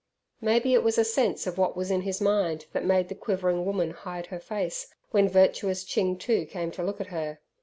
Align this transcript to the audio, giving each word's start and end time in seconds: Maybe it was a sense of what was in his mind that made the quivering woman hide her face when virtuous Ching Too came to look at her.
Maybe 0.41 0.73
it 0.73 0.81
was 0.81 0.97
a 0.97 1.03
sense 1.05 1.45
of 1.45 1.59
what 1.59 1.77
was 1.77 1.91
in 1.91 2.01
his 2.01 2.19
mind 2.19 2.65
that 2.73 2.83
made 2.83 3.07
the 3.07 3.13
quivering 3.13 3.65
woman 3.67 3.91
hide 3.91 4.25
her 4.33 4.39
face 4.39 4.91
when 5.11 5.29
virtuous 5.29 5.83
Ching 5.83 6.17
Too 6.17 6.47
came 6.47 6.71
to 6.71 6.81
look 6.83 6.99
at 6.99 7.05
her. 7.13 7.39